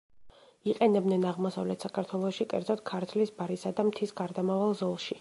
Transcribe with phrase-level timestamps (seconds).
[0.71, 5.09] იყენებდნენ აღმოსავლეთ საქართველოში, კერძოდ, ქართლის ბარისა და მთის გარდამავალ ზოლში.